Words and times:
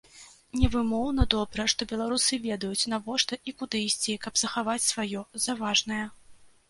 Невымоўна 0.59 1.25
добра, 1.33 1.65
што 1.73 1.87
беларусы 1.91 2.39
ведаюць, 2.47 2.87
навошта 2.93 3.39
і 3.51 3.55
куды 3.59 3.85
ісці, 3.91 4.17
каб 4.25 4.33
захаваць 4.43 4.83
сваё, 4.93 5.21
за 5.45 5.53
важнае. 5.61 6.05